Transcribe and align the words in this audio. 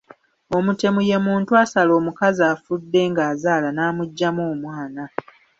Omutemu 0.57 0.99
ye 1.09 1.17
muntu 1.27 1.51
asala 1.63 1.91
omukazi 1.99 2.41
afudde 2.51 3.01
ng’ 3.09 3.17
azaala 3.31 3.69
n’amuggyamu 3.73 4.41
omwana. 4.53 5.03